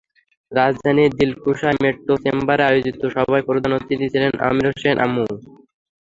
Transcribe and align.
রাজধানীর 0.51 1.11
দিলকুশায় 1.19 1.77
মেট্রো 1.83 2.13
চেম্বারে 2.23 2.63
আয়োজিত 2.65 3.01
সভায় 3.15 3.45
প্রধান 3.47 3.71
অতিথি 3.77 4.07
ছিলেন 4.13 4.33
আমির 4.47 4.65
হোসেন 4.69 4.95
আমু। 5.05 5.23